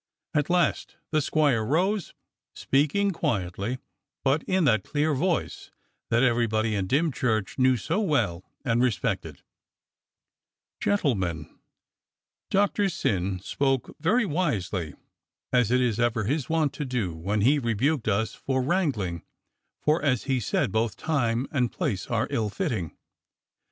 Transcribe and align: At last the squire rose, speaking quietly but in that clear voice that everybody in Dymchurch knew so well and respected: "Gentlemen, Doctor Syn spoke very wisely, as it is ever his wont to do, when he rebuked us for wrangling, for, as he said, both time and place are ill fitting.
At 0.33 0.49
last 0.49 0.95
the 1.11 1.21
squire 1.21 1.63
rose, 1.63 2.15
speaking 2.55 3.11
quietly 3.11 3.77
but 4.23 4.41
in 4.45 4.63
that 4.63 4.83
clear 4.83 5.13
voice 5.13 5.69
that 6.09 6.23
everybody 6.23 6.73
in 6.73 6.87
Dymchurch 6.87 7.59
knew 7.59 7.77
so 7.77 7.99
well 7.99 8.43
and 8.65 8.81
respected: 8.81 9.43
"Gentlemen, 10.81 11.55
Doctor 12.49 12.89
Syn 12.89 13.41
spoke 13.41 13.95
very 13.99 14.25
wisely, 14.25 14.95
as 15.53 15.69
it 15.69 15.81
is 15.81 15.99
ever 15.99 16.23
his 16.23 16.49
wont 16.49 16.73
to 16.73 16.83
do, 16.85 17.13
when 17.13 17.41
he 17.41 17.59
rebuked 17.59 18.07
us 18.07 18.33
for 18.33 18.63
wrangling, 18.63 19.21
for, 19.83 20.01
as 20.01 20.23
he 20.23 20.39
said, 20.39 20.71
both 20.71 20.97
time 20.97 21.45
and 21.51 21.71
place 21.71 22.07
are 22.07 22.25
ill 22.31 22.49
fitting. 22.49 22.97